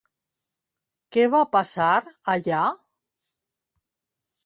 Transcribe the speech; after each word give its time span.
Què 1.17 1.27
va 1.35 1.43
passar 1.57 1.91
allà? 2.37 2.65